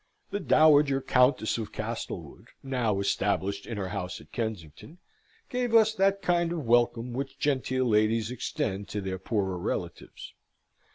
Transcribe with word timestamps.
The 0.31 0.39
Dowager 0.39 0.99
Countess 0.99 1.59
of 1.59 1.71
Castlewood, 1.71 2.47
now 2.63 2.99
established 2.99 3.67
in 3.67 3.77
her 3.77 3.89
house 3.89 4.19
at 4.19 4.31
Kensington, 4.31 4.97
gave 5.47 5.75
us 5.75 5.93
that 5.93 6.23
kind 6.23 6.51
of 6.51 6.65
welcome 6.65 7.13
which 7.13 7.37
genteel 7.37 7.85
ladies 7.85 8.31
extend 8.31 8.87
to 8.89 9.01
their 9.01 9.19
poorer 9.19 9.59
relatives. 9.59 10.33